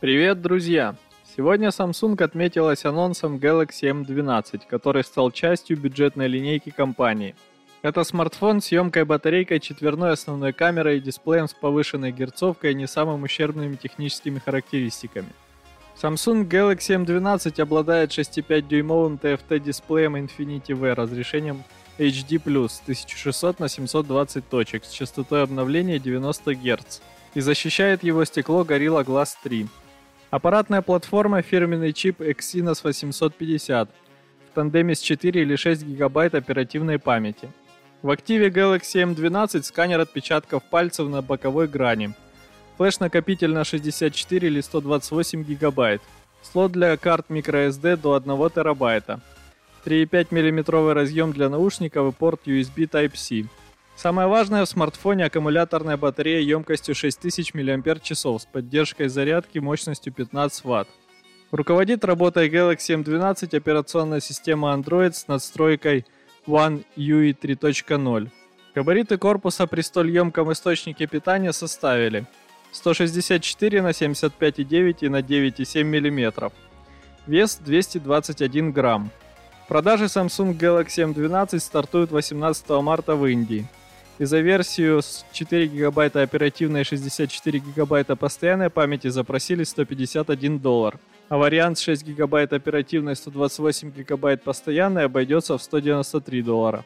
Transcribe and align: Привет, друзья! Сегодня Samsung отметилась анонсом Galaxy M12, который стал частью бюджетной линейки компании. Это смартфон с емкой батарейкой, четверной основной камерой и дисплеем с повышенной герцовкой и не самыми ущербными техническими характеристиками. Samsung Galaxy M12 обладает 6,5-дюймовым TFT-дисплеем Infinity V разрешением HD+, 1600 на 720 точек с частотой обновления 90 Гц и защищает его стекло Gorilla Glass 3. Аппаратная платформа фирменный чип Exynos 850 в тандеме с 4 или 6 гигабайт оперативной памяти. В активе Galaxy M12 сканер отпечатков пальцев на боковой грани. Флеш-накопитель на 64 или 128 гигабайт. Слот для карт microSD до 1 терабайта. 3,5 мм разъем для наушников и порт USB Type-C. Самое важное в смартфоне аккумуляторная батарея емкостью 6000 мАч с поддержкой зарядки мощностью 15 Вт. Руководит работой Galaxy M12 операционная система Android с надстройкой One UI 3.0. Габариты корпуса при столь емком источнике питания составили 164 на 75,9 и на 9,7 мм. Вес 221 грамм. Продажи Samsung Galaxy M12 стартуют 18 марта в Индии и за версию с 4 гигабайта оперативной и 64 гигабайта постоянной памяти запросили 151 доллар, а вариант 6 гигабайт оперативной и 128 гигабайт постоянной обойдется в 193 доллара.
Привет, 0.00 0.40
друзья! 0.40 0.94
Сегодня 1.36 1.70
Samsung 1.70 2.22
отметилась 2.22 2.84
анонсом 2.84 3.38
Galaxy 3.38 3.90
M12, 3.90 4.60
который 4.70 5.02
стал 5.02 5.32
частью 5.32 5.76
бюджетной 5.76 6.28
линейки 6.28 6.70
компании. 6.70 7.34
Это 7.82 8.04
смартфон 8.04 8.60
с 8.60 8.70
емкой 8.70 9.04
батарейкой, 9.04 9.58
четверной 9.58 10.12
основной 10.12 10.52
камерой 10.52 10.98
и 10.98 11.00
дисплеем 11.00 11.48
с 11.48 11.52
повышенной 11.52 12.12
герцовкой 12.12 12.70
и 12.70 12.74
не 12.76 12.86
самыми 12.86 13.24
ущербными 13.24 13.74
техническими 13.74 14.38
характеристиками. 14.38 15.30
Samsung 16.00 16.48
Galaxy 16.48 17.04
M12 17.04 17.60
обладает 17.60 18.10
6,5-дюймовым 18.10 19.18
TFT-дисплеем 19.20 20.14
Infinity 20.14 20.76
V 20.76 20.94
разрешением 20.94 21.64
HD+, 21.98 22.36
1600 22.36 23.58
на 23.58 23.68
720 23.68 24.48
точек 24.48 24.84
с 24.84 24.90
частотой 24.90 25.42
обновления 25.42 25.98
90 25.98 26.54
Гц 26.54 27.00
и 27.34 27.40
защищает 27.40 28.04
его 28.04 28.24
стекло 28.24 28.62
Gorilla 28.62 29.04
Glass 29.04 29.30
3. 29.42 29.66
Аппаратная 30.30 30.82
платформа 30.82 31.40
фирменный 31.40 31.94
чип 31.94 32.20
Exynos 32.20 32.80
850 32.84 33.88
в 33.88 34.54
тандеме 34.54 34.94
с 34.94 35.00
4 35.00 35.40
или 35.40 35.56
6 35.56 35.82
гигабайт 35.84 36.34
оперативной 36.34 36.98
памяти. 36.98 37.48
В 38.02 38.10
активе 38.10 38.48
Galaxy 38.48 39.02
M12 39.02 39.62
сканер 39.62 40.00
отпечатков 40.00 40.64
пальцев 40.64 41.08
на 41.08 41.22
боковой 41.22 41.66
грани. 41.66 42.12
Флеш-накопитель 42.76 43.52
на 43.52 43.64
64 43.64 44.46
или 44.46 44.60
128 44.60 45.44
гигабайт. 45.44 46.02
Слот 46.42 46.72
для 46.72 46.94
карт 46.98 47.30
microSD 47.30 47.96
до 47.96 48.14
1 48.14 48.50
терабайта. 48.50 49.20
3,5 49.86 50.26
мм 50.30 50.94
разъем 50.94 51.32
для 51.32 51.48
наушников 51.48 52.12
и 52.12 52.16
порт 52.16 52.42
USB 52.46 52.86
Type-C. 52.86 53.48
Самое 53.98 54.28
важное 54.28 54.64
в 54.64 54.68
смартфоне 54.68 55.24
аккумуляторная 55.24 55.96
батарея 55.96 56.38
емкостью 56.38 56.94
6000 56.94 57.52
мАч 57.54 58.12
с 58.12 58.46
поддержкой 58.46 59.08
зарядки 59.08 59.58
мощностью 59.58 60.12
15 60.12 60.64
Вт. 60.64 60.86
Руководит 61.50 62.04
работой 62.04 62.48
Galaxy 62.48 62.96
M12 63.02 63.56
операционная 63.56 64.20
система 64.20 64.72
Android 64.72 65.14
с 65.14 65.26
надстройкой 65.26 66.06
One 66.46 66.84
UI 66.96 67.36
3.0. 67.36 68.28
Габариты 68.76 69.18
корпуса 69.18 69.66
при 69.66 69.80
столь 69.80 70.12
емком 70.12 70.52
источнике 70.52 71.08
питания 71.08 71.52
составили 71.52 72.24
164 72.70 73.82
на 73.82 73.88
75,9 73.88 74.98
и 75.00 75.08
на 75.08 75.22
9,7 75.22 75.82
мм. 75.82 76.52
Вес 77.26 77.56
221 77.56 78.70
грамм. 78.70 79.10
Продажи 79.66 80.04
Samsung 80.04 80.56
Galaxy 80.56 81.04
M12 81.12 81.58
стартуют 81.58 82.12
18 82.12 82.70
марта 82.80 83.16
в 83.16 83.26
Индии 83.26 83.66
и 84.18 84.24
за 84.24 84.40
версию 84.40 85.02
с 85.02 85.24
4 85.32 85.66
гигабайта 85.66 86.22
оперативной 86.22 86.80
и 86.82 86.84
64 86.84 87.58
гигабайта 87.58 88.16
постоянной 88.16 88.70
памяти 88.70 89.08
запросили 89.08 89.64
151 89.64 90.58
доллар, 90.58 90.98
а 91.28 91.36
вариант 91.36 91.78
6 91.78 92.04
гигабайт 92.04 92.52
оперативной 92.52 93.12
и 93.12 93.16
128 93.16 93.90
гигабайт 93.90 94.42
постоянной 94.42 95.04
обойдется 95.04 95.56
в 95.56 95.62
193 95.62 96.42
доллара. 96.42 96.84